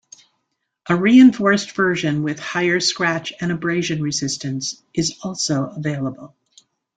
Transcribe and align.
A 0.89 0.95
reinforced 0.95 1.73
version 1.73 2.23
with 2.23 2.39
higher 2.39 2.79
scratch 2.79 3.33
and 3.39 3.51
abrasion 3.51 4.01
resistance 4.01 4.81
is 4.95 5.19
also 5.21 5.65
available. 5.69 6.33